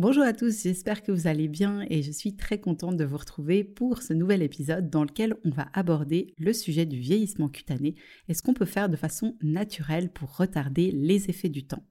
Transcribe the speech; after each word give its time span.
Bonjour 0.00 0.22
à 0.22 0.32
tous, 0.32 0.62
j'espère 0.62 1.02
que 1.02 1.12
vous 1.12 1.26
allez 1.26 1.46
bien 1.46 1.84
et 1.90 2.00
je 2.00 2.10
suis 2.10 2.34
très 2.34 2.58
contente 2.58 2.96
de 2.96 3.04
vous 3.04 3.18
retrouver 3.18 3.64
pour 3.64 4.00
ce 4.00 4.14
nouvel 4.14 4.40
épisode 4.40 4.88
dans 4.88 5.04
lequel 5.04 5.36
on 5.44 5.50
va 5.50 5.68
aborder 5.74 6.32
le 6.38 6.54
sujet 6.54 6.86
du 6.86 6.98
vieillissement 6.98 7.50
cutané 7.50 7.96
et 8.26 8.32
ce 8.32 8.40
qu'on 8.40 8.54
peut 8.54 8.64
faire 8.64 8.88
de 8.88 8.96
façon 8.96 9.36
naturelle 9.42 10.10
pour 10.10 10.38
retarder 10.38 10.90
les 10.90 11.28
effets 11.28 11.50
du 11.50 11.66
temps. 11.66 11.84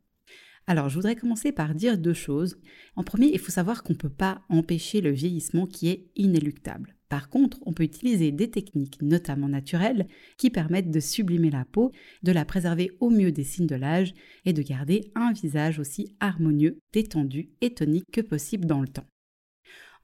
Alors, 0.66 0.90
je 0.90 0.96
voudrais 0.96 1.16
commencer 1.16 1.52
par 1.52 1.76
dire 1.76 2.00
deux 2.00 2.16
choses. 2.16 2.58
En 2.96 3.04
premier, 3.04 3.28
il 3.28 3.38
faut 3.38 3.52
savoir 3.52 3.84
qu'on 3.84 3.94
ne 3.94 4.00
peut 4.00 4.10
pas 4.10 4.42
empêcher 4.50 5.02
le 5.02 5.12
vieillissement 5.12 5.68
qui 5.68 5.90
est 5.90 6.10
inéluctable. 6.16 6.96
Par 7.10 7.30
contre, 7.30 7.58
on 7.66 7.74
peut 7.74 7.84
utiliser 7.84 8.32
des 8.32 8.52
techniques, 8.52 9.02
notamment 9.02 9.50
naturelles, 9.50 10.08
qui 10.38 10.52
permettent 10.52 10.92
de 10.92 11.00
sublimer 11.00 11.50
la 11.50 11.66
peau, 11.66 11.92
de 12.22 12.32
la 12.32 12.46
préserver 12.46 12.92
au 13.00 13.10
mieux 13.10 13.32
des 13.32 13.44
signes 13.44 13.68
de 13.68 13.76
l'âge 13.76 14.14
et 14.46 14.54
de 14.54 14.62
garder 14.62 15.12
un 15.16 15.34
visage 15.34 15.80
aussi 15.80 16.16
harmonieux, 16.20 16.78
détendu 16.94 17.50
et 17.62 17.74
tonique 17.74 18.06
que 18.12 18.22
possible 18.22 18.68
dans 18.68 18.82
le 18.82 18.88
temps. 18.88 19.08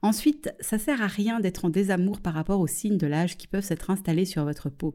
Ensuite, 0.02 0.50
ça 0.60 0.78
sert 0.78 1.00
à 1.00 1.06
rien 1.06 1.40
d'être 1.40 1.64
en 1.64 1.70
désamour 1.70 2.20
par 2.20 2.34
rapport 2.34 2.60
aux 2.60 2.66
signes 2.66 2.98
de 2.98 3.06
l'âge 3.06 3.36
qui 3.36 3.46
peuvent 3.46 3.64
s'être 3.64 3.90
installés 3.90 4.24
sur 4.24 4.44
votre 4.44 4.68
peau. 4.68 4.94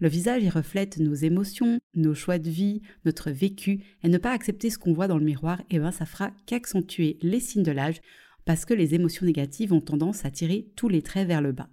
Le 0.00 0.08
visage 0.08 0.44
y 0.44 0.48
reflète 0.48 0.98
nos 0.98 1.14
émotions, 1.14 1.78
nos 1.94 2.14
choix 2.14 2.38
de 2.38 2.48
vie, 2.48 2.82
notre 3.04 3.30
vécu, 3.30 3.80
et 4.04 4.08
ne 4.08 4.18
pas 4.18 4.30
accepter 4.30 4.70
ce 4.70 4.78
qu'on 4.78 4.92
voit 4.92 5.08
dans 5.08 5.18
le 5.18 5.24
miroir, 5.24 5.60
eh 5.70 5.78
ben 5.80 5.90
ça 5.90 6.06
fera 6.06 6.30
qu'accentuer 6.46 7.18
les 7.20 7.40
signes 7.40 7.64
de 7.64 7.72
l'âge, 7.72 8.00
parce 8.48 8.64
que 8.64 8.72
les 8.72 8.94
émotions 8.94 9.26
négatives 9.26 9.74
ont 9.74 9.82
tendance 9.82 10.24
à 10.24 10.30
tirer 10.30 10.70
tous 10.74 10.88
les 10.88 11.02
traits 11.02 11.28
vers 11.28 11.42
le 11.42 11.52
bas. 11.52 11.68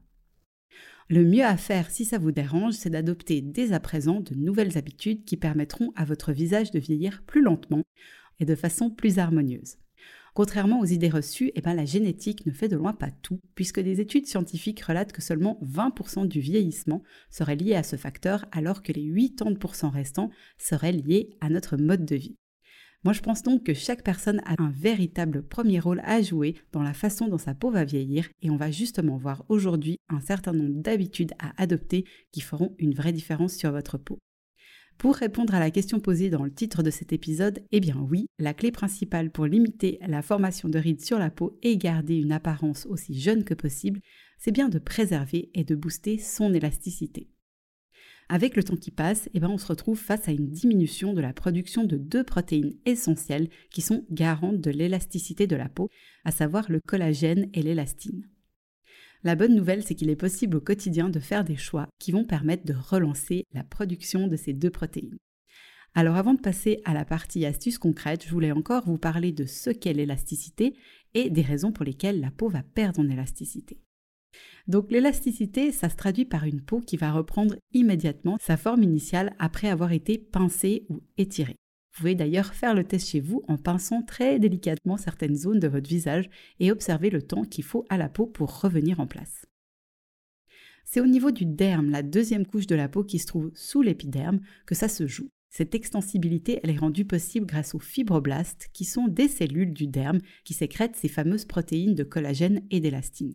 Le 1.07 1.23
mieux 1.23 1.45
à 1.45 1.55
faire 1.55 1.89
si 1.89 2.03
ça 2.03 2.17
vous 2.17 2.33
dérange, 2.33 2.73
c'est 2.73 2.89
d'adopter 2.89 3.41
dès 3.41 3.71
à 3.71 3.79
présent 3.79 4.19
de 4.19 4.35
nouvelles 4.35 4.77
habitudes 4.77 5.23
qui 5.23 5.37
permettront 5.37 5.93
à 5.95 6.03
votre 6.03 6.33
visage 6.33 6.71
de 6.71 6.79
vieillir 6.79 7.23
plus 7.25 7.41
lentement 7.41 7.83
et 8.41 8.45
de 8.45 8.55
façon 8.55 8.89
plus 8.89 9.19
harmonieuse. 9.19 9.77
Contrairement 10.33 10.81
aux 10.81 10.85
idées 10.85 11.07
reçues, 11.07 11.53
eh 11.55 11.61
ben, 11.61 11.75
la 11.75 11.85
génétique 11.85 12.45
ne 12.45 12.51
fait 12.51 12.67
de 12.67 12.75
loin 12.75 12.91
pas 12.91 13.11
tout, 13.21 13.39
puisque 13.55 13.79
des 13.79 14.01
études 14.01 14.27
scientifiques 14.27 14.81
relatent 14.81 15.13
que 15.13 15.21
seulement 15.21 15.57
20% 15.63 16.27
du 16.27 16.41
vieillissement 16.41 17.03
serait 17.29 17.55
lié 17.55 17.75
à 17.75 17.83
ce 17.83 17.95
facteur, 17.95 18.47
alors 18.51 18.83
que 18.83 18.91
les 18.91 19.09
80% 19.09 19.91
restants 19.91 20.29
seraient 20.57 20.91
liés 20.91 21.37
à 21.39 21.47
notre 21.47 21.77
mode 21.77 22.03
de 22.03 22.17
vie. 22.17 22.35
Moi, 23.05 23.13
je 23.13 23.21
pense 23.21 23.43
donc 23.43 23.63
que 23.63 23.75
chaque 23.75 24.03
personne 24.03 24.41
a 24.45 24.55
un 24.57 24.71
véritable 24.71 25.43
premier 25.43 25.79
rôle 25.79 26.01
à 26.05 26.23
jouer 26.23 26.55
dans 26.71 26.81
la 26.81 26.95
façon 26.95 27.27
dont 27.27 27.37
sa 27.37 27.53
peau 27.53 27.69
va 27.69 27.83
vieillir 27.83 28.27
et 28.41 28.49
on 28.49 28.57
va 28.57 28.71
justement 28.71 29.15
voir 29.15 29.45
aujourd'hui 29.47 29.97
un 30.09 30.19
certain 30.19 30.53
nombre 30.53 30.81
d'habitudes 30.81 31.33
à 31.37 31.53
adopter 31.61 32.05
qui 32.31 32.41
feront 32.41 32.73
une 32.79 32.95
vraie 32.95 33.13
différence 33.13 33.53
sur 33.53 33.71
votre 33.71 33.99
peau. 33.99 34.17
Pour 34.97 35.13
répondre 35.13 35.53
à 35.53 35.59
la 35.59 35.69
question 35.69 35.99
posée 35.99 36.31
dans 36.31 36.43
le 36.43 36.51
titre 36.51 36.81
de 36.81 36.89
cet 36.89 37.13
épisode, 37.13 37.63
eh 37.71 37.79
bien 37.79 38.03
oui, 38.09 38.25
la 38.39 38.55
clé 38.55 38.71
principale 38.71 39.29
pour 39.29 39.45
limiter 39.45 39.99
la 40.07 40.23
formation 40.23 40.67
de 40.67 40.79
rides 40.79 41.05
sur 41.05 41.19
la 41.19 41.29
peau 41.29 41.59
et 41.61 41.77
garder 41.77 42.15
une 42.15 42.31
apparence 42.31 42.87
aussi 42.87 43.19
jeune 43.19 43.43
que 43.43 43.53
possible, 43.53 43.99
c'est 44.39 44.51
bien 44.51 44.67
de 44.67 44.79
préserver 44.79 45.51
et 45.53 45.63
de 45.63 45.75
booster 45.75 46.17
son 46.17 46.55
élasticité. 46.55 47.29
Avec 48.27 48.55
le 48.55 48.63
temps 48.63 48.75
qui 48.75 48.89
passe, 48.89 49.29
eh 49.33 49.39
bien 49.39 49.49
on 49.49 49.59
se 49.59 49.67
retrouve 49.67 49.99
face 49.99 50.27
à 50.27 50.31
une 50.31 50.49
diminution 50.49 51.13
de 51.13 51.21
la 51.21 51.31
production 51.31 51.83
de 51.83 51.95
deux 51.97 52.23
protéines 52.23 52.73
essentielles 52.85 53.49
qui 53.69 53.81
sont 53.81 54.03
garantes 54.09 54.61
de 54.61 54.71
l'élasticité 54.71 55.45
de 55.45 55.55
la 55.55 55.69
peau, 55.69 55.89
à 56.23 56.31
savoir 56.31 56.65
le 56.71 56.79
collagène 56.87 57.49
et 57.53 57.61
l'élastine. 57.61 58.27
La 59.23 59.35
bonne 59.35 59.55
nouvelle, 59.55 59.83
c'est 59.83 59.95
qu'il 59.95 60.09
est 60.09 60.15
possible 60.15 60.57
au 60.57 60.61
quotidien 60.61 61.09
de 61.09 61.19
faire 61.19 61.43
des 61.43 61.55
choix 61.55 61.87
qui 61.99 62.11
vont 62.11 62.25
permettre 62.25 62.65
de 62.65 62.73
relancer 62.73 63.45
la 63.53 63.63
production 63.63 64.27
de 64.27 64.35
ces 64.35 64.53
deux 64.53 64.69
protéines. 64.71 65.17
Alors 65.93 66.15
avant 66.15 66.33
de 66.33 66.41
passer 66.41 66.81
à 66.83 66.93
la 66.93 67.05
partie 67.05 67.45
astuce 67.45 67.77
concrète, 67.77 68.25
je 68.25 68.31
voulais 68.31 68.51
encore 68.51 68.85
vous 68.85 68.97
parler 68.97 69.31
de 69.31 69.45
ce 69.45 69.69
qu'est 69.69 69.93
l'élasticité 69.93 70.75
et 71.13 71.29
des 71.29 71.41
raisons 71.41 71.71
pour 71.71 71.85
lesquelles 71.85 72.19
la 72.19 72.31
peau 72.31 72.49
va 72.49 72.63
perdre 72.63 72.99
en 72.99 73.09
élasticité. 73.09 73.79
Donc 74.67 74.91
l'élasticité, 74.91 75.71
ça 75.71 75.89
se 75.89 75.95
traduit 75.95 76.25
par 76.25 76.45
une 76.45 76.61
peau 76.61 76.81
qui 76.81 76.97
va 76.97 77.11
reprendre 77.11 77.55
immédiatement 77.73 78.37
sa 78.41 78.57
forme 78.57 78.83
initiale 78.83 79.35
après 79.37 79.69
avoir 79.69 79.91
été 79.91 80.17
pincée 80.17 80.85
ou 80.89 81.01
étirée. 81.17 81.55
Vous 81.93 81.99
pouvez 81.99 82.15
d'ailleurs 82.15 82.53
faire 82.53 82.73
le 82.73 82.83
test 82.83 83.07
chez 83.07 83.21
vous 83.21 83.43
en 83.47 83.57
pinçant 83.57 84.01
très 84.01 84.37
délicatement 84.39 84.97
certaines 84.97 85.35
zones 85.35 85.59
de 85.59 85.67
votre 85.67 85.87
visage 85.87 86.29
et 86.59 86.71
observer 86.71 87.09
le 87.09 87.21
temps 87.21 87.45
qu'il 87.45 87.63
faut 87.63 87.85
à 87.89 87.97
la 87.97 88.09
peau 88.09 88.25
pour 88.25 88.59
revenir 88.59 88.99
en 88.99 89.07
place. 89.07 89.45
C'est 90.83 90.99
au 90.99 91.07
niveau 91.07 91.31
du 91.31 91.45
derme, 91.45 91.89
la 91.89 92.03
deuxième 92.03 92.45
couche 92.45 92.67
de 92.67 92.75
la 92.75 92.89
peau 92.89 93.03
qui 93.03 93.19
se 93.19 93.27
trouve 93.27 93.51
sous 93.55 93.81
l'épiderme, 93.81 94.41
que 94.65 94.75
ça 94.75 94.87
se 94.87 95.07
joue. 95.07 95.29
Cette 95.49 95.73
extensibilité, 95.73 96.59
elle 96.63 96.69
est 96.69 96.77
rendue 96.77 97.05
possible 97.05 97.45
grâce 97.45 97.75
aux 97.75 97.79
fibroblastes, 97.79 98.67
qui 98.73 98.83
sont 98.83 99.07
des 99.07 99.29
cellules 99.29 99.73
du 99.73 99.87
derme 99.87 100.19
qui 100.43 100.53
sécrètent 100.53 100.97
ces 100.97 101.07
fameuses 101.07 101.45
protéines 101.45 101.95
de 101.95 102.03
collagène 102.03 102.61
et 102.71 102.81
d'élastine. 102.81 103.31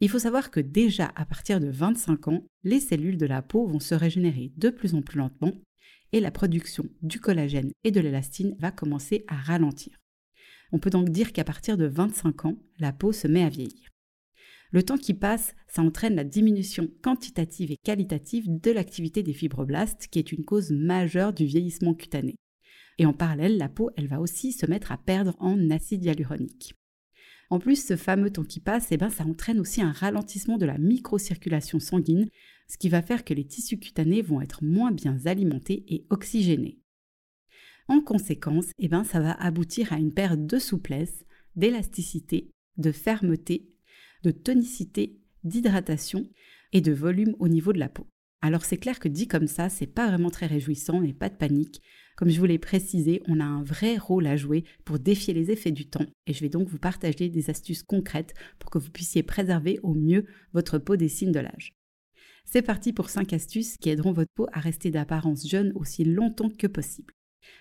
Il 0.00 0.08
faut 0.08 0.20
savoir 0.20 0.50
que 0.50 0.60
déjà 0.60 1.12
à 1.16 1.24
partir 1.24 1.58
de 1.58 1.68
25 1.68 2.28
ans, 2.28 2.44
les 2.62 2.80
cellules 2.80 3.18
de 3.18 3.26
la 3.26 3.42
peau 3.42 3.66
vont 3.66 3.80
se 3.80 3.94
régénérer 3.94 4.52
de 4.56 4.70
plus 4.70 4.94
en 4.94 5.02
plus 5.02 5.18
lentement 5.18 5.52
et 6.12 6.20
la 6.20 6.30
production 6.30 6.84
du 7.02 7.20
collagène 7.20 7.72
et 7.84 7.90
de 7.90 8.00
l'élastine 8.00 8.56
va 8.60 8.70
commencer 8.70 9.24
à 9.26 9.36
ralentir. 9.36 9.98
On 10.72 10.78
peut 10.78 10.90
donc 10.90 11.08
dire 11.10 11.32
qu'à 11.32 11.44
partir 11.44 11.76
de 11.76 11.86
25 11.86 12.44
ans, 12.44 12.58
la 12.78 12.92
peau 12.92 13.12
se 13.12 13.26
met 13.26 13.42
à 13.42 13.48
vieillir. 13.48 13.88
Le 14.70 14.82
temps 14.82 14.98
qui 14.98 15.14
passe, 15.14 15.54
ça 15.66 15.82
entraîne 15.82 16.14
la 16.14 16.24
diminution 16.24 16.88
quantitative 17.02 17.72
et 17.72 17.78
qualitative 17.78 18.44
de 18.46 18.70
l'activité 18.70 19.22
des 19.22 19.32
fibroblastes, 19.32 20.08
qui 20.10 20.18
est 20.18 20.30
une 20.30 20.44
cause 20.44 20.70
majeure 20.70 21.32
du 21.32 21.46
vieillissement 21.46 21.94
cutané. 21.94 22.36
Et 22.98 23.06
en 23.06 23.14
parallèle, 23.14 23.56
la 23.56 23.70
peau, 23.70 23.90
elle 23.96 24.08
va 24.08 24.20
aussi 24.20 24.52
se 24.52 24.66
mettre 24.66 24.92
à 24.92 24.98
perdre 24.98 25.34
en 25.38 25.70
acide 25.70 26.04
hyaluronique. 26.04 26.74
En 27.50 27.58
plus, 27.58 27.84
ce 27.84 27.96
fameux 27.96 28.30
temps 28.30 28.44
qui 28.44 28.60
passe, 28.60 28.88
eh 28.90 28.96
ben, 28.96 29.08
ça 29.08 29.24
entraîne 29.24 29.60
aussi 29.60 29.80
un 29.80 29.92
ralentissement 29.92 30.58
de 30.58 30.66
la 30.66 30.78
microcirculation 30.78 31.80
sanguine, 31.80 32.28
ce 32.68 32.76
qui 32.76 32.88
va 32.88 33.00
faire 33.00 33.24
que 33.24 33.32
les 33.32 33.46
tissus 33.46 33.78
cutanés 33.78 34.20
vont 34.20 34.42
être 34.42 34.62
moins 34.62 34.92
bien 34.92 35.16
alimentés 35.24 35.84
et 35.88 36.06
oxygénés. 36.10 36.78
En 37.88 38.02
conséquence, 38.02 38.66
eh 38.78 38.88
ben, 38.88 39.04
ça 39.04 39.20
va 39.20 39.32
aboutir 39.32 39.94
à 39.94 39.96
une 39.96 40.12
perte 40.12 40.44
de 40.44 40.58
souplesse, 40.58 41.24
d'élasticité, 41.56 42.50
de 42.76 42.92
fermeté, 42.92 43.70
de 44.24 44.30
tonicité, 44.30 45.18
d'hydratation 45.42 46.28
et 46.72 46.82
de 46.82 46.92
volume 46.92 47.34
au 47.38 47.48
niveau 47.48 47.72
de 47.72 47.78
la 47.78 47.88
peau. 47.88 48.06
Alors 48.40 48.64
c'est 48.64 48.76
clair 48.76 49.00
que 49.00 49.08
dit 49.08 49.26
comme 49.26 49.48
ça, 49.48 49.68
c'est 49.68 49.86
pas 49.86 50.06
vraiment 50.08 50.30
très 50.30 50.46
réjouissant 50.46 51.02
et 51.02 51.12
pas 51.12 51.28
de 51.28 51.36
panique. 51.36 51.80
Comme 52.18 52.30
je 52.30 52.40
vous 52.40 52.46
l'ai 52.46 52.58
précisé, 52.58 53.22
on 53.28 53.38
a 53.38 53.44
un 53.44 53.62
vrai 53.62 53.96
rôle 53.96 54.26
à 54.26 54.34
jouer 54.34 54.64
pour 54.84 54.98
défier 54.98 55.32
les 55.32 55.52
effets 55.52 55.70
du 55.70 55.86
temps 55.88 56.04
et 56.26 56.32
je 56.32 56.40
vais 56.40 56.48
donc 56.48 56.66
vous 56.66 56.80
partager 56.80 57.28
des 57.28 57.48
astuces 57.48 57.84
concrètes 57.84 58.34
pour 58.58 58.72
que 58.72 58.78
vous 58.78 58.90
puissiez 58.90 59.22
préserver 59.22 59.78
au 59.84 59.94
mieux 59.94 60.26
votre 60.52 60.78
peau 60.78 60.96
des 60.96 61.08
signes 61.08 61.30
de 61.30 61.38
l'âge. 61.38 61.74
C'est 62.44 62.62
parti 62.62 62.92
pour 62.92 63.08
5 63.08 63.32
astuces 63.34 63.76
qui 63.76 63.90
aideront 63.90 64.10
votre 64.10 64.32
peau 64.34 64.48
à 64.52 64.58
rester 64.58 64.90
d'apparence 64.90 65.46
jeune 65.46 65.70
aussi 65.76 66.02
longtemps 66.04 66.50
que 66.50 66.66
possible. 66.66 67.14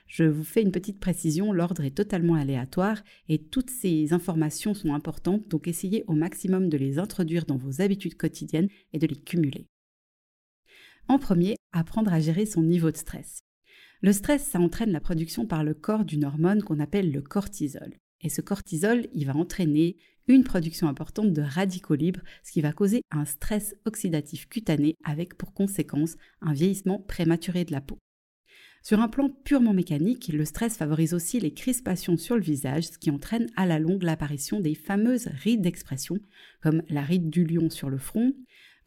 Je 0.07 0.23
vous 0.23 0.43
fais 0.43 0.63
une 0.63 0.71
petite 0.71 0.99
précision, 0.99 1.53
l'ordre 1.53 1.83
est 1.83 1.95
totalement 1.95 2.33
aléatoire 2.33 3.03
et 3.29 3.37
toutes 3.37 3.69
ces 3.69 4.11
informations 4.11 4.73
sont 4.73 4.95
importantes, 4.95 5.47
donc 5.49 5.67
essayez 5.67 6.03
au 6.07 6.13
maximum 6.13 6.67
de 6.67 6.77
les 6.77 6.97
introduire 6.97 7.45
dans 7.45 7.57
vos 7.57 7.79
habitudes 7.79 8.17
quotidiennes 8.17 8.69
et 8.91 8.97
de 8.97 9.05
les 9.05 9.17
cumuler. 9.17 9.67
En 11.07 11.19
premier, 11.19 11.57
apprendre 11.73 12.11
à 12.11 12.19
gérer 12.19 12.47
son 12.47 12.63
niveau 12.63 12.89
de 12.89 12.97
stress. 12.97 13.43
Le 14.01 14.13
stress, 14.13 14.43
ça 14.43 14.59
entraîne 14.59 14.91
la 14.91 14.99
production 14.99 15.47
par 15.47 15.63
le 15.63 15.73
corps 15.73 16.05
d'une 16.05 16.25
hormone 16.25 16.61
qu'on 16.61 16.79
appelle 16.79 17.11
le 17.11 17.21
cortisol. 17.21 17.95
Et 18.21 18.29
ce 18.29 18.41
cortisol, 18.41 19.07
il 19.13 19.25
va 19.25 19.35
entraîner 19.35 19.97
une 20.27 20.43
production 20.43 20.87
importante 20.87 21.33
de 21.33 21.41
radicaux 21.41 21.95
libres, 21.95 22.21
ce 22.43 22.51
qui 22.51 22.61
va 22.61 22.73
causer 22.73 23.01
un 23.11 23.25
stress 23.25 23.75
oxydatif 23.85 24.47
cutané 24.49 24.95
avec 25.03 25.35
pour 25.35 25.53
conséquence 25.53 26.15
un 26.41 26.53
vieillissement 26.53 26.99
prématuré 26.99 27.65
de 27.65 27.71
la 27.71 27.81
peau. 27.81 27.97
Sur 28.83 28.99
un 28.99 29.07
plan 29.07 29.29
purement 29.43 29.73
mécanique, 29.73 30.29
le 30.31 30.45
stress 30.45 30.77
favorise 30.77 31.13
aussi 31.13 31.39
les 31.39 31.53
crispations 31.53 32.17
sur 32.17 32.35
le 32.35 32.41
visage, 32.41 32.85
ce 32.85 32.97
qui 32.97 33.09
entraîne 33.09 33.47
à 33.55 33.65
la 33.65 33.79
longue 33.79 34.03
l'apparition 34.03 34.59
des 34.59 34.75
fameuses 34.75 35.27
rides 35.27 35.61
d'expression, 35.61 36.19
comme 36.61 36.83
la 36.89 37.01
ride 37.01 37.29
du 37.29 37.45
lion 37.45 37.69
sur 37.69 37.89
le 37.89 37.97
front, 37.97 38.33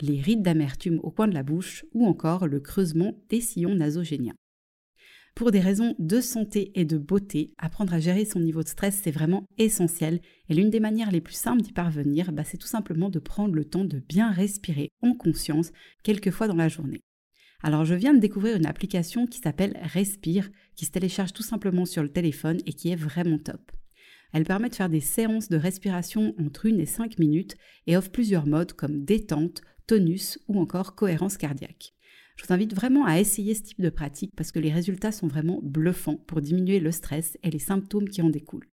les 0.01 0.21
rides 0.21 0.43
d'amertume 0.43 1.01
au 1.03 1.11
coin 1.11 1.29
de 1.29 1.35
la 1.35 1.43
bouche 1.43 1.85
ou 1.93 2.07
encore 2.07 2.47
le 2.47 2.61
creusement 2.61 3.19
des 3.29 3.41
sillons 3.41 3.75
nasogéniens. 3.75 4.37
Pour 5.40 5.52
des 5.52 5.60
raisons 5.60 5.94
de 5.98 6.20
santé 6.20 6.70
et 6.75 6.84
de 6.84 6.98
beauté, 6.98 7.54
apprendre 7.56 7.94
à 7.94 7.98
gérer 7.98 8.26
son 8.26 8.40
niveau 8.40 8.62
de 8.62 8.69
stress, 8.69 9.00
c'est 9.02 9.10
vraiment 9.10 9.46
essentiel. 9.56 10.20
Et 10.50 10.54
l'une 10.54 10.69
des 10.69 10.81
manières 10.81 11.10
les 11.10 11.22
plus 11.22 11.32
simples 11.32 11.62
d'y 11.62 11.72
parvenir, 11.72 12.31
bah, 12.31 12.44
c'est 12.44 12.58
tout 12.58 12.66
simplement 12.66 13.08
de 13.08 13.19
prendre 13.19 13.54
le 13.54 13.64
temps 13.64 13.87
de 13.87 14.00
bien 14.00 14.31
respirer 14.31 14.90
en 15.00 15.14
conscience 15.14 15.72
quelques 16.02 16.31
fois 16.31 16.46
dans 16.46 16.56
la 16.56 16.69
journée. 16.69 17.00
Alors 17.62 17.87
je 17.87 17.94
viens 17.94 18.12
de 18.12 18.19
découvrir 18.19 18.54
une 18.54 18.66
application 18.66 19.26
qui 19.26 19.38
s'appelle 19.38 19.81
Respire, 19.82 20.50
qui 20.76 20.84
se 20.84 20.90
télécharge 20.90 21.32
tout 21.32 21.42
simplement 21.42 21.87
sur 21.87 22.02
le 22.02 22.12
téléphone 22.12 22.58
et 22.66 22.75
qui 22.75 22.90
est 22.90 22.94
vraiment 22.94 23.38
top. 23.38 23.72
Elle 24.34 24.44
permet 24.44 24.69
de 24.69 24.75
faire 24.75 24.90
des 24.90 25.00
séances 25.00 25.48
de 25.48 25.56
respiration 25.56 26.34
entre 26.38 26.69
1 26.69 26.76
et 26.76 26.84
5 26.84 27.19
minutes 27.19 27.56
et 27.87 27.96
offre 27.96 28.10
plusieurs 28.10 28.46
modes 28.46 28.75
comme 28.75 29.06
détente, 29.06 29.62
tonus 29.87 30.38
ou 30.48 30.60
encore 30.60 30.94
cohérence 30.94 31.38
cardiaque. 31.38 31.94
Je 32.40 32.46
vous 32.46 32.54
invite 32.54 32.75
vraiment 32.75 33.04
à 33.04 33.20
essayer 33.20 33.54
ce 33.54 33.62
type 33.62 33.82
de 33.82 33.90
pratique 33.90 34.32
parce 34.34 34.50
que 34.50 34.58
les 34.58 34.72
résultats 34.72 35.12
sont 35.12 35.28
vraiment 35.28 35.60
bluffants 35.62 36.16
pour 36.16 36.40
diminuer 36.40 36.81
le 36.81 36.90
stress 36.90 37.37
et 37.42 37.50
les 37.50 37.58
symptômes 37.58 38.08
qui 38.08 38.22
en 38.22 38.31
découlent. 38.31 38.69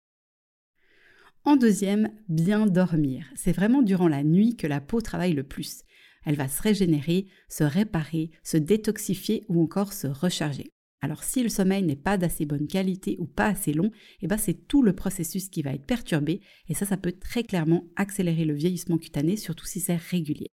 En 1.45 1.55
deuxième, 1.55 2.11
bien 2.29 2.67
dormir. 2.67 3.25
C'est 3.37 3.53
vraiment 3.53 3.83
durant 3.83 4.09
la 4.09 4.25
nuit 4.25 4.57
que 4.57 4.67
la 4.67 4.81
peau 4.81 5.01
travaille 5.01 5.33
le 5.33 5.45
plus. 5.45 5.83
Elle 6.25 6.35
va 6.35 6.49
se 6.49 6.61
régénérer, 6.61 7.29
se 7.49 7.63
réparer, 7.63 8.33
se 8.43 8.57
détoxifier 8.57 9.45
ou 9.49 9.63
encore 9.63 9.93
se 9.93 10.09
recharger. 10.09 10.73
Alors 11.01 11.23
si 11.23 11.45
le 11.45 11.49
sommeil 11.49 11.85
n'est 11.85 11.95
pas 11.95 12.19
d'assez 12.19 12.47
bonne 12.47 12.67
qualité 12.67 13.17
ou 13.21 13.27
pas 13.27 13.47
assez 13.47 13.73
long, 13.73 13.93
eh 14.23 14.27
ben 14.27 14.39
c'est 14.39 14.67
tout 14.67 14.83
le 14.83 14.93
processus 14.93 15.49
qui 15.49 15.63
va 15.63 15.73
être 15.73 15.87
perturbé 15.87 16.41
et 16.69 16.75
ça 16.75 16.85
ça 16.85 16.97
peut 16.97 17.13
très 17.13 17.45
clairement 17.45 17.85
accélérer 17.95 18.45
le 18.45 18.55
vieillissement 18.55 18.99
cutané 18.99 19.37
surtout 19.37 19.67
si 19.67 19.79
c'est 19.79 19.95
régulier. 19.95 20.49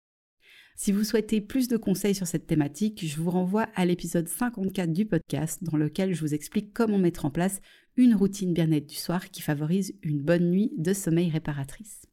Si 0.79 0.91
vous 0.91 1.03
souhaitez 1.03 1.41
plus 1.41 1.67
de 1.67 1.75
conseils 1.75 2.13
sur 2.13 2.27
cette 2.27 2.45
thématique, 2.45 3.03
je 3.03 3.17
vous 3.17 3.31
renvoie 3.31 3.67
à 3.73 3.83
l'épisode 3.83 4.27
54 4.27 4.93
du 4.93 5.07
podcast 5.07 5.63
dans 5.63 5.75
lequel 5.75 6.13
je 6.13 6.21
vous 6.21 6.35
explique 6.35 6.71
comment 6.71 6.99
mettre 6.99 7.25
en 7.25 7.31
place 7.31 7.61
une 7.95 8.13
routine 8.13 8.53
bien-être 8.53 8.85
du 8.85 8.95
soir 8.95 9.31
qui 9.31 9.41
favorise 9.41 9.95
une 10.03 10.21
bonne 10.21 10.51
nuit 10.51 10.71
de 10.77 10.93
sommeil 10.93 11.31
réparatrice. 11.31 12.05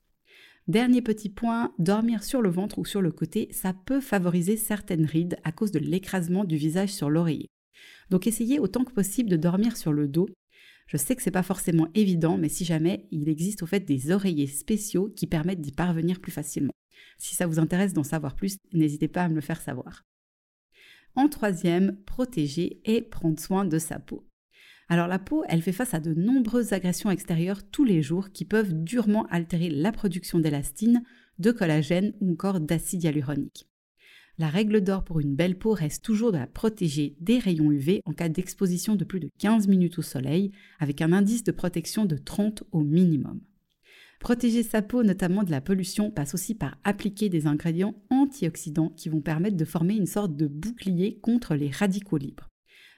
Dernier 0.66 1.02
petit 1.02 1.28
point, 1.28 1.74
dormir 1.78 2.24
sur 2.24 2.40
le 2.40 2.48
ventre 2.48 2.78
ou 2.78 2.86
sur 2.86 3.02
le 3.02 3.12
côté, 3.12 3.48
ça 3.52 3.74
peut 3.74 4.00
favoriser 4.00 4.56
certaines 4.56 5.04
rides 5.04 5.36
à 5.44 5.52
cause 5.52 5.70
de 5.70 5.78
l'écrasement 5.78 6.44
du 6.44 6.56
visage 6.56 6.88
sur 6.88 7.10
l'oreiller. 7.10 7.50
Donc 8.08 8.26
essayez 8.26 8.60
autant 8.60 8.84
que 8.84 8.94
possible 8.94 9.28
de 9.28 9.36
dormir 9.36 9.76
sur 9.76 9.92
le 9.92 10.08
dos. 10.08 10.30
Je 10.86 10.96
sais 10.96 11.16
que 11.16 11.22
c'est 11.22 11.30
pas 11.30 11.42
forcément 11.42 11.88
évident, 11.94 12.36
mais 12.36 12.48
si 12.48 12.64
jamais, 12.64 13.06
il 13.10 13.28
existe 13.28 13.62
au 13.62 13.66
fait 13.66 13.80
des 13.80 14.10
oreillers 14.10 14.46
spéciaux 14.46 15.12
qui 15.16 15.26
permettent 15.26 15.60
d'y 15.60 15.72
parvenir 15.72 16.20
plus 16.20 16.32
facilement. 16.32 16.74
Si 17.18 17.34
ça 17.34 17.46
vous 17.46 17.58
intéresse 17.58 17.94
d'en 17.94 18.02
savoir 18.02 18.36
plus, 18.36 18.58
n'hésitez 18.72 19.08
pas 19.08 19.22
à 19.22 19.28
me 19.28 19.34
le 19.34 19.40
faire 19.40 19.60
savoir. 19.60 20.04
En 21.16 21.28
troisième, 21.28 21.96
protéger 22.04 22.80
et 22.84 23.00
prendre 23.00 23.38
soin 23.38 23.64
de 23.64 23.78
sa 23.78 23.98
peau. 23.98 24.26
Alors 24.88 25.06
la 25.06 25.18
peau, 25.18 25.44
elle 25.48 25.62
fait 25.62 25.72
face 25.72 25.94
à 25.94 26.00
de 26.00 26.12
nombreuses 26.12 26.72
agressions 26.72 27.10
extérieures 27.10 27.62
tous 27.70 27.84
les 27.84 28.02
jours 28.02 28.30
qui 28.30 28.44
peuvent 28.44 28.74
durement 28.74 29.26
altérer 29.26 29.70
la 29.70 29.92
production 29.92 30.38
d'élastine, 30.38 31.02
de 31.38 31.52
collagène 31.52 32.12
ou 32.20 32.32
encore 32.32 32.60
d'acide 32.60 33.04
hyaluronique. 33.04 33.68
La 34.36 34.48
règle 34.48 34.80
d'or 34.80 35.04
pour 35.04 35.20
une 35.20 35.36
belle 35.36 35.56
peau 35.56 35.72
reste 35.72 36.04
toujours 36.04 36.32
de 36.32 36.38
la 36.38 36.48
protéger 36.48 37.14
des 37.20 37.38
rayons 37.38 37.70
UV 37.70 38.00
en 38.04 38.12
cas 38.12 38.28
d'exposition 38.28 38.96
de 38.96 39.04
plus 39.04 39.20
de 39.20 39.30
15 39.38 39.68
minutes 39.68 39.98
au 39.98 40.02
soleil, 40.02 40.50
avec 40.80 41.02
un 41.02 41.12
indice 41.12 41.44
de 41.44 41.52
protection 41.52 42.04
de 42.04 42.16
30 42.16 42.64
au 42.72 42.80
minimum. 42.80 43.40
Protéger 44.18 44.64
sa 44.64 44.82
peau 44.82 45.04
notamment 45.04 45.44
de 45.44 45.52
la 45.52 45.60
pollution 45.60 46.10
passe 46.10 46.34
aussi 46.34 46.56
par 46.56 46.78
appliquer 46.82 47.28
des 47.28 47.46
ingrédients 47.46 47.94
antioxydants 48.10 48.88
qui 48.96 49.08
vont 49.08 49.20
permettre 49.20 49.56
de 49.56 49.64
former 49.64 49.94
une 49.94 50.06
sorte 50.06 50.34
de 50.34 50.48
bouclier 50.48 51.18
contre 51.20 51.54
les 51.54 51.70
radicaux 51.70 52.16
libres. 52.16 52.50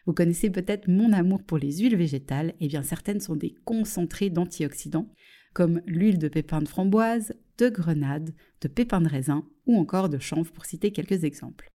Vous 0.07 0.15
connaissez 0.15 0.49
peut-être 0.49 0.89
mon 0.89 1.13
amour 1.13 1.43
pour 1.43 1.59
les 1.59 1.79
huiles 1.79 1.97
végétales, 1.97 2.51
et 2.51 2.67
eh 2.67 2.69
bien 2.69 2.83
certaines 2.83 3.21
sont 3.21 3.37
des 3.37 3.57
concentrés 3.65 4.31
d'antioxydants, 4.31 5.13
comme 5.53 5.83
l'huile 5.87 6.19
de 6.19 6.29
pépins 6.29 6.63
de 6.63 6.69
framboise, 6.69 7.35
de 7.59 7.69
grenade, 7.69 8.35
de 8.61 8.69
pépins 8.69 9.01
de 9.01 9.09
raisin 9.09 9.49
ou 9.67 9.77
encore 9.79 10.09
de 10.09 10.19
chanvre 10.19 10.53
pour 10.53 10.67
citer 10.67 10.93
quelques 10.93 11.25
exemples. 11.25 11.71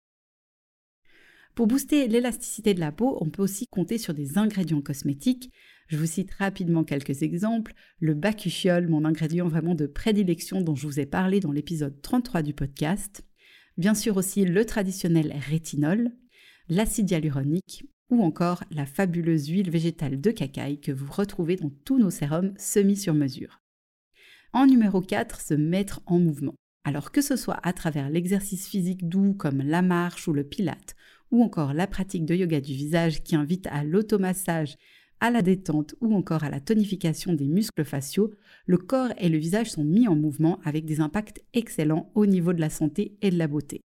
Pour 1.55 1.67
booster 1.67 2.07
l'élasticité 2.07 2.73
de 2.73 2.79
la 2.79 2.91
peau, 2.91 3.17
on 3.21 3.29
peut 3.29 3.41
aussi 3.41 3.65
compter 3.67 3.97
sur 3.97 4.13
des 4.13 4.37
ingrédients 4.37 4.81
cosmétiques 4.81 5.51
je 5.89 5.97
vous 5.97 6.05
cite 6.05 6.31
rapidement 6.35 6.83
quelques 6.83 7.23
exemples. 7.23 7.73
Le 7.99 8.13
bacuchiol, 8.13 8.87
mon 8.87 9.05
ingrédient 9.05 9.47
vraiment 9.47 9.73
de 9.73 9.87
prédilection 9.87 10.61
dont 10.61 10.75
je 10.75 10.85
vous 10.85 10.99
ai 10.99 11.07
parlé 11.07 11.39
dans 11.39 11.51
l'épisode 11.51 11.99
33 12.01 12.43
du 12.43 12.53
podcast. 12.53 13.25
Bien 13.75 13.95
sûr 13.95 14.15
aussi 14.15 14.45
le 14.45 14.65
traditionnel 14.65 15.33
rétinol, 15.49 16.11
l'acide 16.69 17.09
hyaluronique 17.09 17.85
ou 18.11 18.21
encore 18.21 18.63
la 18.69 18.85
fabuleuse 18.85 19.47
huile 19.47 19.71
végétale 19.71 20.21
de 20.21 20.29
cacaille 20.29 20.79
que 20.79 20.91
vous 20.91 21.11
retrouvez 21.11 21.55
dans 21.55 21.71
tous 21.85 21.97
nos 21.97 22.11
sérums 22.11 22.53
semi 22.57 22.95
sur 22.95 23.15
mesure. 23.15 23.59
En 24.51 24.65
numéro 24.65 24.99
4, 24.99 25.41
se 25.41 25.53
mettre 25.53 26.01
en 26.07 26.17
mouvement. 26.17 26.55
Alors 26.83 27.11
que 27.11 27.21
ce 27.21 27.35
soit 27.35 27.59
à 27.61 27.71
travers 27.71 28.09
l'exercice 28.09 28.67
physique 28.67 29.07
doux 29.07 29.33
comme 29.33 29.61
la 29.61 29.83
marche 29.83 30.27
ou 30.27 30.33
le 30.33 30.43
pilate, 30.43 30.95
ou 31.29 31.43
encore 31.43 31.73
la 31.73 31.85
pratique 31.85 32.25
de 32.25 32.33
yoga 32.33 32.59
du 32.59 32.73
visage 32.73 33.21
qui 33.21 33.35
invite 33.35 33.67
à 33.67 33.83
l'automassage, 33.83 34.75
à 35.19 35.29
la 35.29 35.43
détente 35.43 35.93
ou 36.01 36.15
encore 36.15 36.43
à 36.43 36.49
la 36.49 36.59
tonification 36.59 37.33
des 37.33 37.47
muscles 37.47 37.85
faciaux, 37.85 38.33
le 38.65 38.77
corps 38.77 39.13
et 39.17 39.29
le 39.29 39.37
visage 39.37 39.69
sont 39.69 39.83
mis 39.83 40.07
en 40.07 40.15
mouvement 40.15 40.59
avec 40.63 40.85
des 40.85 40.99
impacts 40.99 41.43
excellents 41.53 42.11
au 42.15 42.25
niveau 42.25 42.53
de 42.53 42.61
la 42.61 42.71
santé 42.71 43.17
et 43.21 43.29
de 43.29 43.37
la 43.37 43.47
beauté. 43.47 43.81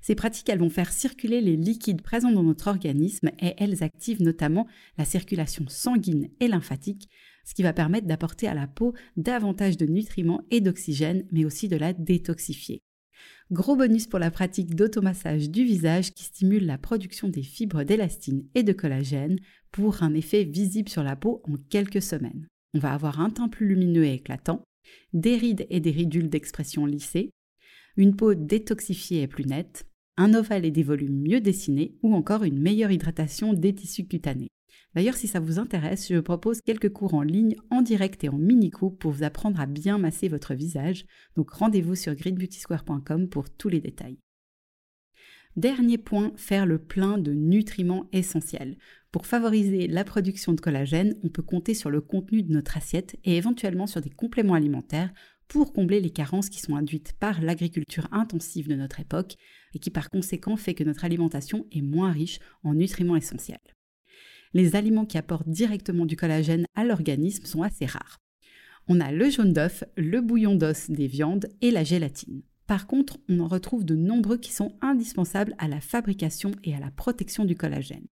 Ces 0.00 0.14
pratiques, 0.14 0.50
vont 0.56 0.70
faire 0.70 0.92
circuler 0.92 1.40
les 1.40 1.56
liquides 1.56 2.02
présents 2.02 2.32
dans 2.32 2.42
notre 2.42 2.68
organisme 2.68 3.30
et 3.40 3.54
elles 3.58 3.82
activent 3.82 4.22
notamment 4.22 4.66
la 4.96 5.04
circulation 5.04 5.66
sanguine 5.68 6.30
et 6.40 6.48
lymphatique, 6.48 7.08
ce 7.48 7.54
qui 7.54 7.62
va 7.62 7.72
permettre 7.72 8.06
d'apporter 8.06 8.46
à 8.46 8.52
la 8.52 8.66
peau 8.66 8.92
davantage 9.16 9.78
de 9.78 9.86
nutriments 9.86 10.42
et 10.50 10.60
d'oxygène, 10.60 11.24
mais 11.32 11.46
aussi 11.46 11.66
de 11.66 11.78
la 11.78 11.94
détoxifier. 11.94 12.82
Gros 13.50 13.74
bonus 13.74 14.06
pour 14.06 14.18
la 14.18 14.30
pratique 14.30 14.74
d'automassage 14.74 15.48
du 15.48 15.64
visage 15.64 16.12
qui 16.12 16.24
stimule 16.24 16.66
la 16.66 16.76
production 16.76 17.26
des 17.26 17.42
fibres 17.42 17.84
d'élastine 17.84 18.44
et 18.54 18.62
de 18.62 18.74
collagène 18.74 19.38
pour 19.72 20.02
un 20.02 20.12
effet 20.12 20.44
visible 20.44 20.90
sur 20.90 21.02
la 21.02 21.16
peau 21.16 21.40
en 21.48 21.54
quelques 21.70 22.02
semaines. 22.02 22.46
On 22.74 22.80
va 22.80 22.92
avoir 22.92 23.18
un 23.18 23.30
teint 23.30 23.48
plus 23.48 23.66
lumineux 23.66 24.04
et 24.04 24.12
éclatant, 24.12 24.62
des 25.14 25.36
rides 25.36 25.66
et 25.70 25.80
des 25.80 25.90
ridules 25.90 26.28
d'expression 26.28 26.84
lissées, 26.84 27.30
une 27.96 28.14
peau 28.14 28.34
détoxifiée 28.34 29.22
et 29.22 29.26
plus 29.26 29.46
nette, 29.46 29.86
un 30.18 30.34
ovale 30.34 30.66
et 30.66 30.70
des 30.70 30.82
volumes 30.82 31.22
mieux 31.22 31.40
dessinés 31.40 31.96
ou 32.02 32.14
encore 32.14 32.44
une 32.44 32.60
meilleure 32.60 32.90
hydratation 32.90 33.54
des 33.54 33.74
tissus 33.74 34.06
cutanés. 34.06 34.48
D'ailleurs, 34.94 35.16
si 35.16 35.28
ça 35.28 35.40
vous 35.40 35.58
intéresse, 35.58 36.08
je 36.08 36.18
propose 36.18 36.62
quelques 36.62 36.92
cours 36.92 37.14
en 37.14 37.22
ligne, 37.22 37.56
en 37.70 37.82
direct 37.82 38.24
et 38.24 38.28
en 38.28 38.38
mini-coup 38.38 38.90
pour 38.90 39.12
vous 39.12 39.22
apprendre 39.22 39.60
à 39.60 39.66
bien 39.66 39.98
masser 39.98 40.28
votre 40.28 40.54
visage. 40.54 41.04
Donc 41.36 41.50
rendez-vous 41.50 41.94
sur 41.94 42.14
greenbeautysquare.com 42.14 43.28
pour 43.28 43.50
tous 43.50 43.68
les 43.68 43.80
détails. 43.80 44.18
Dernier 45.56 45.98
point, 45.98 46.32
faire 46.36 46.66
le 46.66 46.78
plein 46.78 47.18
de 47.18 47.32
nutriments 47.32 48.08
essentiels. 48.12 48.78
Pour 49.10 49.26
favoriser 49.26 49.88
la 49.88 50.04
production 50.04 50.52
de 50.52 50.60
collagène, 50.60 51.16
on 51.24 51.28
peut 51.28 51.42
compter 51.42 51.74
sur 51.74 51.90
le 51.90 52.00
contenu 52.00 52.42
de 52.42 52.52
notre 52.52 52.76
assiette 52.76 53.16
et 53.24 53.36
éventuellement 53.36 53.86
sur 53.86 54.00
des 54.00 54.10
compléments 54.10 54.54
alimentaires 54.54 55.12
pour 55.48 55.72
combler 55.72 56.00
les 56.00 56.10
carences 56.10 56.50
qui 56.50 56.60
sont 56.60 56.76
induites 56.76 57.14
par 57.14 57.40
l'agriculture 57.40 58.06
intensive 58.12 58.68
de 58.68 58.74
notre 58.74 59.00
époque 59.00 59.36
et 59.74 59.78
qui 59.78 59.90
par 59.90 60.10
conséquent 60.10 60.56
fait 60.56 60.74
que 60.74 60.84
notre 60.84 61.04
alimentation 61.04 61.66
est 61.72 61.82
moins 61.82 62.12
riche 62.12 62.38
en 62.62 62.74
nutriments 62.74 63.16
essentiels 63.16 63.58
les 64.54 64.76
aliments 64.76 65.06
qui 65.06 65.18
apportent 65.18 65.48
directement 65.48 66.06
du 66.06 66.16
collagène 66.16 66.66
à 66.74 66.84
l'organisme 66.84 67.44
sont 67.44 67.62
assez 67.62 67.86
rares. 67.86 68.18
On 68.86 69.00
a 69.00 69.12
le 69.12 69.28
jaune 69.28 69.52
d'œuf, 69.52 69.84
le 69.96 70.20
bouillon 70.20 70.54
d'os 70.54 70.90
des 70.90 71.06
viandes 71.06 71.48
et 71.60 71.70
la 71.70 71.84
gélatine. 71.84 72.42
Par 72.66 72.86
contre, 72.86 73.18
on 73.28 73.40
en 73.40 73.48
retrouve 73.48 73.84
de 73.84 73.94
nombreux 73.94 74.38
qui 74.38 74.52
sont 74.52 74.76
indispensables 74.80 75.54
à 75.58 75.68
la 75.68 75.80
fabrication 75.80 76.52
et 76.64 76.74
à 76.74 76.80
la 76.80 76.90
protection 76.90 77.44
du 77.44 77.54
collagène. 77.54 78.06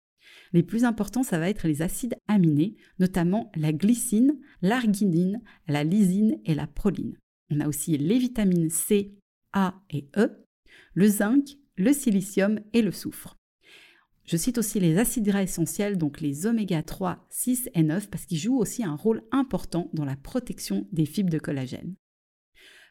Les 0.52 0.64
plus 0.64 0.84
importants, 0.84 1.24
ça 1.24 1.40
va 1.40 1.50
être 1.50 1.68
les 1.68 1.82
acides 1.82 2.16
aminés, 2.28 2.76
notamment 3.00 3.52
la 3.56 3.74
glycine, 3.74 4.40
l'arginine, 4.62 5.42
la 5.68 5.84
lysine 5.84 6.40
et 6.46 6.54
la 6.54 6.68
proline. 6.68 7.18
On 7.50 7.60
a 7.60 7.68
aussi 7.68 7.98
les 7.98 8.20
vitamines 8.20 8.70
C, 8.70 9.16
A 9.54 9.82
et 9.90 10.08
E, 10.18 10.46
le 10.94 11.08
zinc, 11.08 11.58
le 11.76 11.94
silicium 11.94 12.60
et 12.74 12.82
le 12.82 12.92
soufre. 12.92 13.36
Je 14.26 14.38
cite 14.38 14.58
aussi 14.58 14.80
les 14.80 14.98
acides 14.98 15.26
gras 15.26 15.44
essentiels, 15.44 15.98
donc 15.98 16.22
les 16.22 16.46
oméga 16.46 16.82
3, 16.82 17.26
6 17.30 17.70
et 17.74 17.84
9, 17.84 18.10
parce 18.10 18.26
qu'ils 18.26 18.38
jouent 18.38 18.58
aussi 18.58 18.84
un 18.84 18.96
rôle 18.96 19.24
important 19.32 19.90
dans 19.94 20.06
la 20.06 20.16
protection 20.16 20.88
des 20.92 21.06
fibres 21.06 21.32
de 21.32 21.40
collagène. 21.40 21.96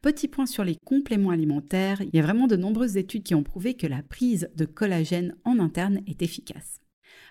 Petit 0.03 0.29
point 0.29 0.47
sur 0.47 0.65
les 0.65 0.77
compléments 0.85 1.31
alimentaires, 1.31 2.03
il 2.03 2.11
y 2.13 2.19
a 2.19 2.23
vraiment 2.23 2.49
de 2.49 2.57
nombreuses 2.57 2.97
études 2.97 3.23
qui 3.23 3.35
ont 3.35 3.45
prouvé 3.45 3.75
que 3.75 3.87
la 3.87 4.03
prise 4.03 4.51
de 4.57 4.65
collagène 4.65 5.37
en 5.45 5.59
interne 5.59 6.01
est 6.07 6.23
efficace. 6.23 6.81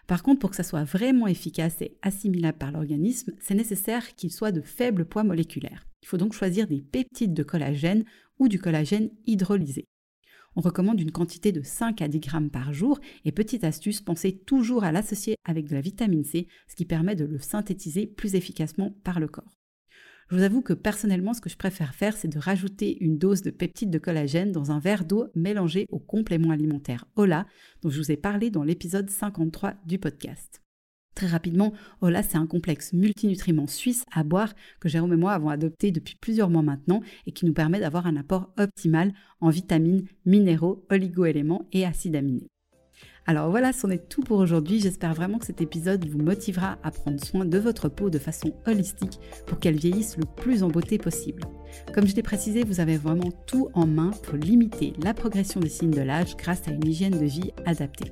Par 0.08 0.24
contre, 0.24 0.40
pour 0.40 0.50
que 0.50 0.56
ça 0.56 0.64
soit 0.64 0.84
vraiment 0.84 1.28
efficace 1.28 1.82
et 1.82 1.98
assimilable 2.02 2.58
par 2.58 2.72
l'organisme, 2.72 3.34
c'est 3.40 3.56
nécessaire 3.56 4.16
qu'il 4.16 4.32
soit 4.32 4.52
de 4.52 4.62
faible 4.62 5.06
poids 5.06 5.24
moléculaire. 5.24 5.86
Il 6.02 6.08
faut 6.08 6.18
donc 6.18 6.34
choisir 6.34 6.66
des 6.66 6.82
peptides 6.82 7.34
de 7.34 7.44
collagène 7.44 8.04
ou 8.40 8.48
du 8.48 8.58
collagène 8.58 9.12
hydrolysé. 9.28 9.86
On 10.56 10.62
recommande 10.62 11.00
une 11.00 11.12
quantité 11.12 11.52
de 11.52 11.62
5 11.62 12.02
à 12.02 12.08
10 12.08 12.20
grammes 12.20 12.50
par 12.50 12.74
jour 12.74 13.00
et 13.24 13.32
petite 13.32 13.64
astuce, 13.64 14.02
pensez 14.02 14.38
toujours 14.38 14.84
à 14.84 14.92
l'associer 14.92 15.36
avec 15.46 15.68
de 15.68 15.76
la 15.76 15.82
vitamine 15.82 16.26
C, 16.26 16.48
ce 16.68 16.76
qui 16.76 16.86
permet 16.86 17.16
de 17.16 17.26
le 17.26 17.40
synthétiser 17.40 18.06
plus 18.06 18.36
efficacement 18.36 18.94
par 19.04 19.20
le 19.20 19.28
corps. 19.28 19.58
Je 20.30 20.38
vous 20.38 20.44
avoue 20.44 20.62
que 20.62 20.74
personnellement, 20.74 21.34
ce 21.34 21.42
que 21.42 21.50
je 21.50 21.58
préfère 21.58 21.94
faire, 21.94 22.16
c'est 22.16 22.30
de 22.30 22.40
rajouter 22.40 22.98
une 23.04 23.18
dose 23.18 23.42
de 23.42 23.52
peptides 23.52 23.90
de 23.90 23.98
collagène 23.98 24.54
dans 24.54 24.72
un 24.72 24.80
verre 24.80 25.04
d'eau 25.04 25.28
mélangé 25.36 25.88
au 25.90 26.00
complément 26.00 26.52
alimentaire 26.52 27.06
Ola, 27.18 27.46
dont 27.82 27.90
je 27.90 27.98
vous 27.98 28.12
ai 28.12 28.18
parlé 28.18 28.50
dans 28.50 28.64
l'épisode 28.64 29.10
53 29.10 29.74
du 29.86 30.00
podcast. 30.00 30.61
Très 31.16 31.28
rapidement, 31.28 31.74
Ola, 32.00 32.24
c'est 32.24 32.38
un 32.38 32.48
complexe 32.48 32.94
multinutriments 32.94 33.68
suisse 33.68 34.06
à 34.14 34.24
boire 34.24 34.54
que 34.80 34.90
Jérôme 34.90 35.14
et 35.14 35.18
moi 35.18 35.34
avons 35.34 35.50
adopté 35.50 35.92
depuis 35.92 36.16
plusieurs 36.20 36.50
mois 36.50 36.62
maintenant 36.62 37.02
et 37.28 37.32
qui 37.32 37.46
nous 37.46 37.54
permet 37.54 37.80
d'avoir 37.80 38.08
un 38.08 38.16
apport 38.16 38.54
optimal 38.58 39.14
en 39.42 39.50
vitamines, 39.50 40.06
minéraux, 40.26 40.86
oligoéléments 40.90 41.68
et 41.74 41.86
acides 41.86 42.16
aminés. 42.16 42.48
Alors 43.28 43.52
voilà, 43.52 43.72
c'en 43.72 43.90
est 43.90 44.10
tout 44.10 44.22
pour 44.22 44.40
aujourd'hui. 44.40 44.80
J'espère 44.80 45.14
vraiment 45.14 45.38
que 45.38 45.46
cet 45.46 45.62
épisode 45.62 46.08
vous 46.08 46.18
motivera 46.18 46.80
à 46.82 46.92
prendre 46.92 47.24
soin 47.24 47.46
de 47.46 47.58
votre 47.60 47.88
peau 47.88 48.10
de 48.10 48.18
façon 48.18 48.54
holistique 48.66 49.20
pour 49.46 49.60
qu'elle 49.60 49.78
vieillisse 49.78 50.18
le 50.18 50.26
plus 50.26 50.64
en 50.64 50.70
beauté 50.70 50.98
possible. 50.98 51.44
Comme 51.94 52.08
je 52.08 52.16
l'ai 52.16 52.24
précisé, 52.24 52.64
vous 52.64 52.80
avez 52.80 52.98
vraiment 52.98 53.32
tout 53.46 53.70
en 53.74 53.86
main 53.86 54.12
pour 54.24 54.36
limiter 54.36 54.94
la 55.04 55.14
progression 55.14 55.60
des 55.60 55.70
signes 55.70 55.92
de 55.92 56.02
l'âge 56.02 56.36
grâce 56.36 56.68
à 56.68 56.72
une 56.72 56.88
hygiène 56.88 57.20
de 57.20 57.26
vie 57.26 57.52
adaptée. 57.66 58.12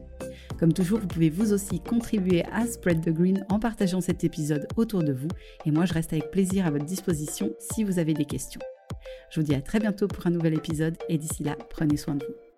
Comme 0.58 0.74
toujours, 0.74 1.00
vous 1.00 1.08
pouvez 1.08 1.30
vous 1.30 1.54
aussi 1.54 1.80
contribuer 1.80 2.44
à 2.52 2.66
Spread 2.66 3.04
the 3.04 3.10
Green 3.10 3.46
en 3.50 3.60
partageant 3.60 4.02
cet 4.02 4.24
épisode 4.24 4.68
autour 4.76 5.04
de 5.04 5.14
vous 5.14 5.30
et 5.66 5.72
moi 5.72 5.86
je 5.86 5.94
reste 5.94 6.14
avec 6.14 6.32
plaisir 6.32 6.66
à 6.66 6.72
votre 6.72 6.86
disposition 6.86 7.54
si 7.60 7.84
vous 7.84 8.00
avez 8.00 8.14
des 8.14 8.26
questions. 8.26 8.62
Je 9.30 9.40
vous 9.40 9.46
dis 9.46 9.56
à 9.56 9.62
très 9.62 9.80
bientôt 9.80 10.08
pour 10.08 10.26
un 10.28 10.32
nouvel 10.32 10.56
épisode 10.56 10.98
et 11.08 11.18
d'ici 11.18 11.44
là, 11.44 11.56
prenez 11.70 11.98
soin 11.98 12.16
de 12.16 12.26
vous. 12.26 12.49